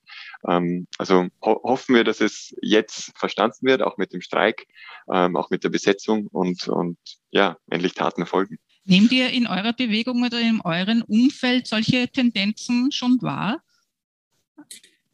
[0.46, 4.66] Ähm, also ho hoffen wir, dass es jetzt verstanden wird, auch mit dem Streik,
[5.12, 6.98] ähm, auch mit der Besetzung und, und
[7.30, 8.58] ja, endlich Taten folgen.
[8.84, 13.62] Nehmt ihr in eurer Bewegung oder in eurem Umfeld solche Tendenzen schon wahr?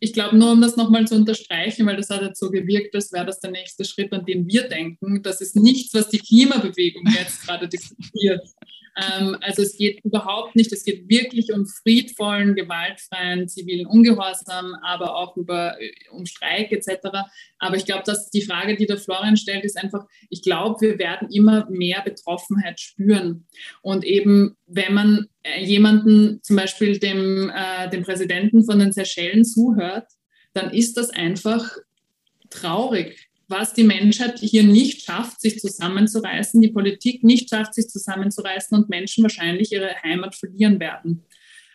[0.00, 3.12] Ich glaube, nur um das nochmal zu unterstreichen, weil das hat jetzt so gewirkt, als
[3.12, 5.22] wäre das der nächste Schritt, an den wir denken.
[5.22, 8.40] Das ist nichts, was die Klimabewegung jetzt gerade diskutiert.
[8.96, 15.16] Ähm, also es geht überhaupt nicht, es geht wirklich um friedvollen, gewaltfreien zivilen Ungehorsam, aber
[15.16, 17.09] auch über, äh, um Streik etc.
[17.59, 20.98] Aber ich glaube, dass die Frage, die der Florian stellt, ist einfach, ich glaube, wir
[20.98, 23.46] werden immer mehr Betroffenheit spüren.
[23.83, 29.44] Und eben, wenn man äh, jemanden, zum Beispiel dem, äh, dem Präsidenten von den Seychellen
[29.44, 30.09] zuhört,
[30.53, 31.76] dann ist das einfach
[32.50, 38.78] traurig was die Menschheit hier nicht schafft, sich zusammenzureißen, die Politik nicht schafft, sich zusammenzureißen
[38.78, 41.24] und Menschen wahrscheinlich ihre Heimat verlieren werden,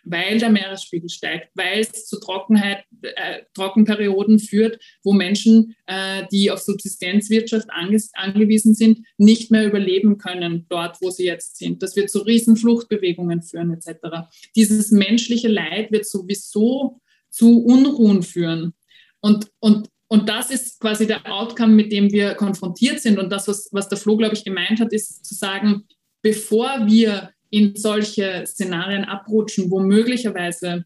[0.06, 6.50] weil der Meeresspiegel steigt, weil es zu Trockenheit, äh, Trockenperioden führt, wo Menschen, äh, die
[6.50, 11.84] auf Subsistenzwirtschaft ange angewiesen sind, nicht mehr überleben können dort, wo sie jetzt sind.
[11.84, 14.30] Das wird zu Riesenfluchtbewegungen führen etc.
[14.56, 18.74] Dieses menschliche Leid wird sowieso zu Unruhen führen.
[19.20, 23.18] Und, und und das ist quasi der Outcome, mit dem wir konfrontiert sind.
[23.18, 25.84] Und das, was, was der Flo, glaube ich, gemeint hat, ist zu sagen,
[26.22, 30.86] bevor wir in solche Szenarien abrutschen, wo möglicherweise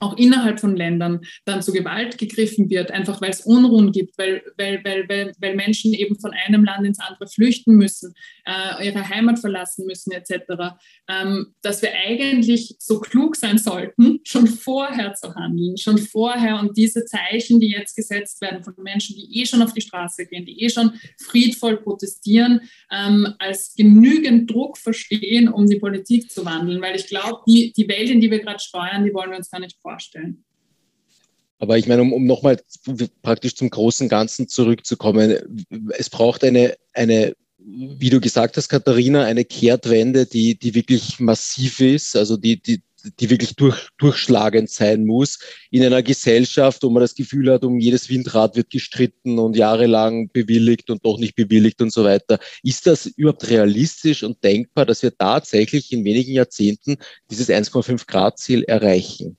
[0.00, 4.42] auch innerhalb von Ländern dann zu Gewalt gegriffen wird, einfach weil es Unruhen gibt, weil,
[4.56, 8.14] weil, weil, weil, weil Menschen eben von einem Land ins andere flüchten müssen,
[8.46, 10.76] äh, ihre Heimat verlassen müssen etc.,
[11.08, 16.76] ähm, dass wir eigentlich so klug sein sollten, schon vorher zu handeln, schon vorher und
[16.78, 20.46] diese Zeichen, die jetzt gesetzt werden von Menschen, die eh schon auf die Straße gehen,
[20.46, 26.80] die eh schon friedvoll protestieren, ähm, als genügend Druck verstehen, um die Politik zu wandeln,
[26.80, 29.50] weil ich glaube, die, die Welt, in die wir gerade steuern, die wollen wir uns
[29.50, 30.44] gar nicht vorstellen vorstellen.
[31.58, 32.58] Aber ich meine, um, um nochmal
[33.22, 35.36] praktisch zum großen Ganzen zurückzukommen,
[35.98, 41.80] es braucht eine, eine, wie du gesagt hast, Katharina, eine Kehrtwende, die, die wirklich massiv
[41.80, 42.80] ist, also die, die,
[43.18, 45.38] die wirklich durch, durchschlagend sein muss
[45.70, 50.30] in einer Gesellschaft, wo man das Gefühl hat, um jedes Windrad wird gestritten und jahrelang
[50.32, 52.38] bewilligt und doch nicht bewilligt und so weiter.
[52.62, 56.96] Ist das überhaupt realistisch und denkbar, dass wir tatsächlich in wenigen Jahrzehnten
[57.30, 59.36] dieses 1,5 Grad Ziel erreichen?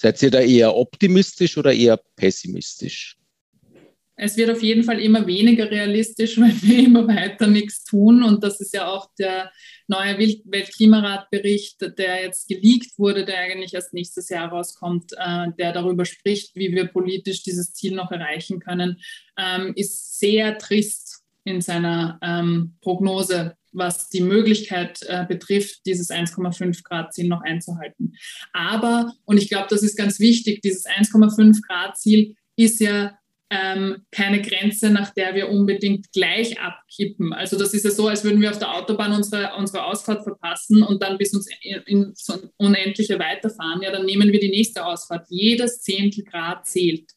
[0.00, 3.16] Seid ihr da eher optimistisch oder eher pessimistisch?
[4.20, 8.22] Es wird auf jeden Fall immer weniger realistisch, weil wir immer weiter nichts tun.
[8.22, 9.50] Und das ist ja auch der
[9.88, 16.04] neue Weltklimaratbericht, der jetzt geleakt wurde, der eigentlich erst nächstes Jahr rauskommt, äh, der darüber
[16.04, 19.00] spricht, wie wir politisch dieses Ziel noch erreichen können,
[19.36, 21.07] ähm, ist sehr trist
[21.48, 28.14] in seiner ähm, Prognose was die Möglichkeit äh, betrifft, dieses 1,5 Grad Ziel noch einzuhalten.
[28.52, 33.18] Aber, und ich glaube, das ist ganz wichtig, dieses 1,5 Grad Ziel ist ja
[33.50, 37.32] ähm, keine Grenze, nach der wir unbedingt gleich abkippen.
[37.32, 40.82] Also das ist ja so, als würden wir auf der Autobahn unsere, unsere Ausfahrt verpassen
[40.82, 43.80] und dann bis uns in, in so Unendliche weiterfahren.
[43.80, 45.26] Ja, dann nehmen wir die nächste Ausfahrt.
[45.30, 47.12] Jedes Zehntel Grad zählt.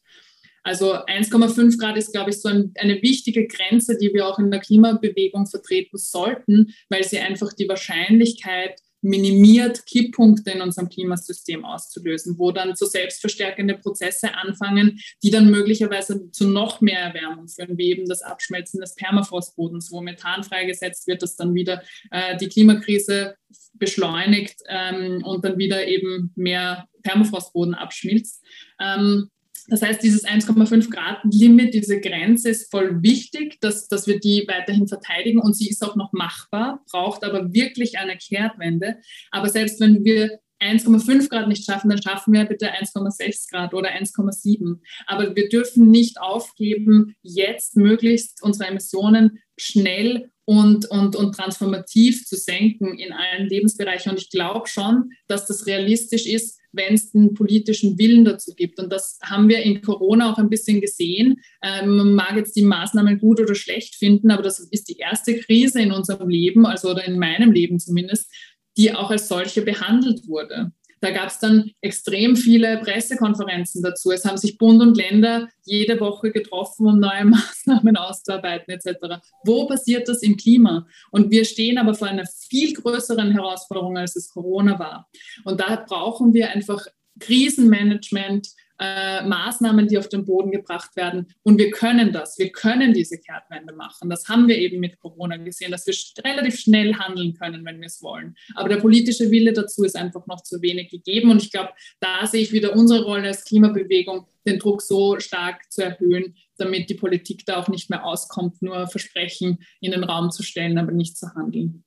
[0.62, 4.50] Also 1,5 Grad ist, glaube ich, so ein, eine wichtige Grenze, die wir auch in
[4.50, 12.38] der Klimabewegung vertreten sollten, weil sie einfach die Wahrscheinlichkeit minimiert, Kipppunkte in unserem Klimasystem auszulösen,
[12.38, 17.90] wo dann so selbstverstärkende Prozesse anfangen, die dann möglicherweise zu noch mehr Erwärmung führen, wie
[17.90, 23.34] eben das Abschmelzen des Permafrostbodens, wo Methan freigesetzt wird, das dann wieder äh, die Klimakrise
[23.74, 28.40] beschleunigt ähm, und dann wieder eben mehr Permafrostboden abschmilzt.
[28.80, 29.30] Ähm,
[29.68, 34.44] das heißt, dieses 1,5 Grad Limit, diese Grenze ist voll wichtig, dass, dass wir die
[34.48, 38.96] weiterhin verteidigen und sie ist auch noch machbar, braucht aber wirklich eine Kehrtwende.
[39.30, 43.90] Aber selbst wenn wir 1,5 Grad nicht schaffen, dann schaffen wir bitte 1,6 Grad oder
[43.90, 44.78] 1,7.
[45.06, 52.36] Aber wir dürfen nicht aufgeben, jetzt möglichst unsere Emissionen schnell und, und, und transformativ zu
[52.36, 54.10] senken in allen Lebensbereichen.
[54.12, 58.78] Und ich glaube schon, dass das realistisch ist, wenn es den politischen Willen dazu gibt.
[58.78, 61.40] Und das haben wir in Corona auch ein bisschen gesehen.
[61.62, 65.38] Ähm, man mag jetzt die Maßnahmen gut oder schlecht finden, aber das ist die erste
[65.38, 68.32] Krise in unserem Leben, also oder in meinem Leben zumindest,
[68.76, 70.72] die auch als solche behandelt wurde.
[71.02, 74.12] Da gab es dann extrem viele Pressekonferenzen dazu.
[74.12, 79.20] Es haben sich Bund und Länder jede Woche getroffen, um neue Maßnahmen auszuarbeiten etc.
[79.44, 80.86] Wo passiert das im Klima?
[81.10, 85.08] Und wir stehen aber vor einer viel größeren Herausforderung, als es Corona war.
[85.44, 86.86] Und da brauchen wir einfach
[87.18, 88.50] Krisenmanagement,
[88.82, 91.28] äh, Maßnahmen, die auf den Boden gebracht werden.
[91.44, 92.36] Und wir können das.
[92.36, 94.10] Wir können diese Kehrtwende machen.
[94.10, 97.86] Das haben wir eben mit Corona gesehen, dass wir relativ schnell handeln können, wenn wir
[97.86, 98.34] es wollen.
[98.56, 101.30] Aber der politische Wille dazu ist einfach noch zu wenig gegeben.
[101.30, 105.70] Und ich glaube, da sehe ich wieder unsere Rolle als Klimabewegung, den Druck so stark
[105.70, 110.32] zu erhöhen, damit die Politik da auch nicht mehr auskommt, nur Versprechen in den Raum
[110.32, 111.84] zu stellen, aber nicht zu handeln.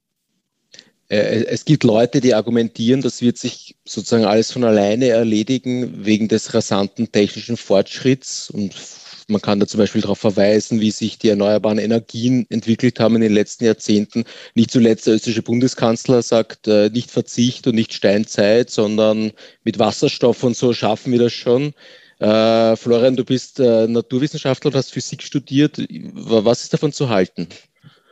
[1.09, 6.27] Äh, es gibt Leute, die argumentieren, das wird sich sozusagen alles von alleine erledigen wegen
[6.27, 8.49] des rasanten technischen Fortschritts.
[8.49, 8.75] Und
[9.27, 13.21] man kann da zum Beispiel darauf verweisen, wie sich die erneuerbaren Energien entwickelt haben in
[13.21, 14.23] den letzten Jahrzehnten.
[14.55, 19.31] Nicht zuletzt der österreichische Bundeskanzler sagt, äh, nicht Verzicht und nicht Steinzeit, sondern
[19.63, 21.73] mit Wasserstoff und so schaffen wir das schon.
[22.17, 25.77] Äh, Florian, du bist Naturwissenschaftler und hast Physik studiert.
[26.13, 27.49] Was ist davon zu halten?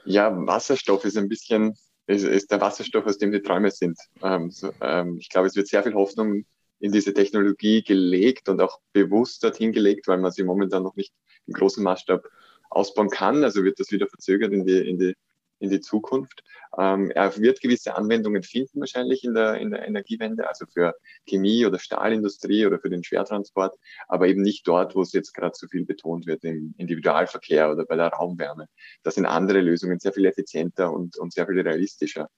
[0.05, 3.97] Ja, Wasserstoff ist ein bisschen ist, ist der Wasserstoff, aus dem die Träume sind.
[4.21, 6.45] Ähm, so, ähm, ich glaube, es wird sehr viel Hoffnung
[6.79, 11.13] in diese Technologie gelegt und auch bewusst dorthin gelegt, weil man sie momentan noch nicht
[11.47, 12.27] im großen Maßstab
[12.69, 13.43] ausbauen kann.
[13.43, 15.15] Also wird das wieder verzögert in die, in die
[15.63, 16.43] in die Zukunft.
[16.77, 20.95] Ähm, er wird gewisse Anwendungen finden wahrscheinlich in der, in der Energiewende, also für
[21.25, 23.75] Chemie oder Stahlindustrie oder für den Schwertransport,
[24.07, 27.85] aber eben nicht dort, wo es jetzt gerade so viel betont wird, im Individualverkehr oder
[27.85, 28.67] bei der Raumwärme.
[29.03, 32.29] Da sind andere Lösungen sehr viel effizienter und, und sehr viel realistischer.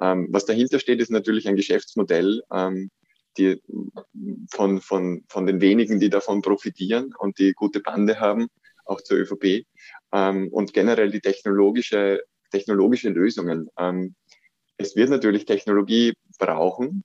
[0.00, 2.90] Ähm, was dahinter steht, ist natürlich ein Geschäftsmodell, ähm,
[3.36, 3.60] die,
[4.50, 8.48] von, von, von den wenigen, die davon profitieren und die gute Bande haben,
[8.84, 9.66] auch zur ÖVP.
[10.12, 12.20] Ähm, und generell die technologische
[12.54, 13.68] technologische Lösungen.
[13.76, 14.14] Ähm,
[14.76, 17.04] es wird natürlich Technologie brauchen.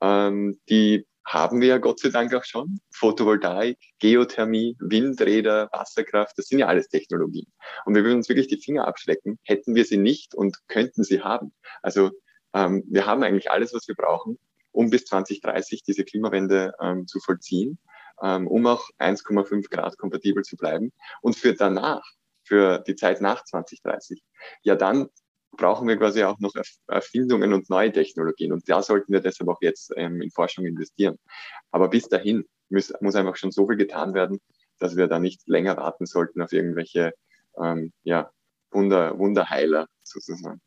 [0.00, 2.78] Ähm, die haben wir ja Gott sei Dank auch schon.
[2.92, 7.46] Photovoltaik, Geothermie, Windräder, Wasserkraft, das sind ja alles Technologien.
[7.84, 11.20] Und wir würden uns wirklich die Finger abschlecken, hätten wir sie nicht und könnten sie
[11.20, 11.52] haben.
[11.82, 12.10] Also
[12.54, 14.38] ähm, wir haben eigentlich alles, was wir brauchen,
[14.70, 17.78] um bis 2030 diese Klimawende ähm, zu vollziehen,
[18.22, 20.92] ähm, um auch 1,5 Grad kompatibel zu bleiben.
[21.22, 22.04] Und für danach
[22.46, 24.22] für die Zeit nach 2030,
[24.62, 25.08] ja dann
[25.56, 26.52] brauchen wir quasi auch noch
[26.86, 28.52] Erfindungen und neue Technologien.
[28.52, 31.18] Und da sollten wir deshalb auch jetzt ähm, in Forschung investieren.
[31.70, 34.40] Aber bis dahin muss, muss einfach schon so viel getan werden,
[34.78, 37.12] dass wir da nicht länger warten sollten auf irgendwelche
[37.58, 38.30] ähm, ja,
[38.70, 40.60] Wunder, Wunderheiler sozusagen.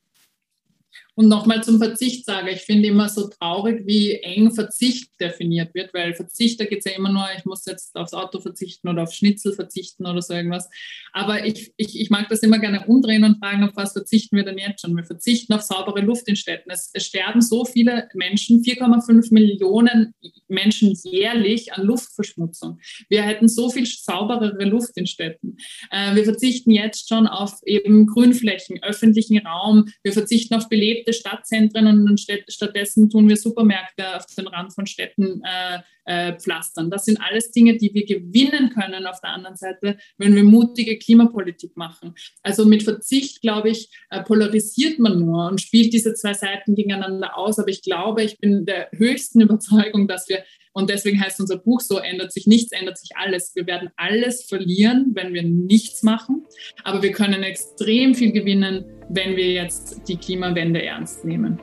[1.20, 5.94] Und nochmal zum Verzicht sage, ich finde immer so traurig, wie eng Verzicht definiert wird,
[5.94, 9.04] weil Verzicht, da geht es ja immer nur, ich muss jetzt aufs Auto verzichten oder
[9.04, 10.70] auf Schnitzel verzichten oder so irgendwas.
[11.12, 14.46] Aber ich, ich, ich mag das immer gerne umdrehen und fragen, auf was verzichten wir
[14.46, 14.96] denn jetzt schon?
[14.96, 16.70] Wir verzichten auf saubere Luft in Städten.
[16.70, 20.14] Es, es sterben so viele Menschen, 4,5 Millionen
[20.48, 22.80] Menschen jährlich an Luftverschmutzung.
[23.10, 25.58] Wir hätten so viel sauberere Luft in Städten.
[25.92, 29.90] Äh, wir verzichten jetzt schon auf eben Grünflächen, öffentlichen Raum.
[30.02, 35.42] Wir verzichten auf belebte Stadtzentren und stattdessen tun wir Supermärkte auf den Rand von Städten
[35.44, 36.90] äh, äh, pflastern.
[36.90, 40.98] Das sind alles Dinge, die wir gewinnen können auf der anderen Seite, wenn wir mutige
[40.98, 42.16] Klimapolitik machen.
[42.42, 47.38] Also mit Verzicht, glaube ich, äh, polarisiert man nur und spielt diese zwei Seiten gegeneinander
[47.38, 47.60] aus.
[47.60, 51.82] Aber ich glaube, ich bin der höchsten Überzeugung, dass wir und deswegen heißt unser Buch
[51.82, 53.56] so, ändert sich nichts, ändert sich alles.
[53.56, 56.46] Wir werden alles verlieren, wenn wir nichts machen.
[56.84, 61.60] Aber wir können extrem viel gewinnen, wenn wir jetzt die Klimawende ernst nehmen.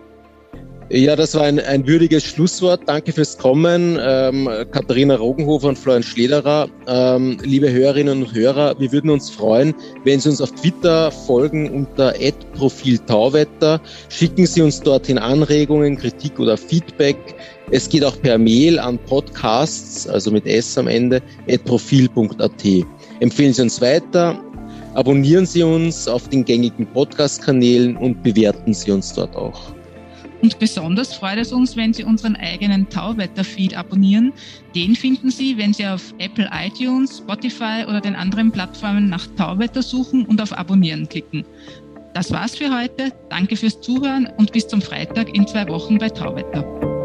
[0.89, 2.83] Ja, das war ein, ein würdiges Schlusswort.
[2.87, 6.69] Danke fürs Kommen, ähm, Katharina Rogenhofer und Florian Schlederer.
[6.87, 11.69] Ähm, liebe Hörerinnen und Hörer, wir würden uns freuen, wenn Sie uns auf Twitter folgen
[11.71, 12.15] unter
[12.57, 13.81] @profiltauwetter.
[14.11, 17.17] Schicken Sie uns dorthin Anregungen, Kritik oder Feedback.
[17.73, 21.21] Es geht auch per Mail an podcasts, also mit S am Ende,
[21.65, 22.65] profil.at.
[23.19, 24.41] Empfehlen Sie uns weiter,
[24.95, 29.76] abonnieren Sie uns auf den gängigen Podcast-Kanälen und bewerten Sie uns dort auch.
[30.47, 34.33] Und besonders freut es uns, wenn Sie unseren eigenen Tauwetter-Feed abonnieren.
[34.77, 39.83] Den finden Sie, wenn Sie auf Apple iTunes, Spotify oder den anderen Plattformen nach Tauwetter
[39.83, 41.45] suchen und auf Abonnieren klicken.
[42.15, 43.13] Das war's für heute.
[43.29, 46.96] Danke fürs Zuhören und bis zum Freitag in zwei Wochen bei Tauwetter.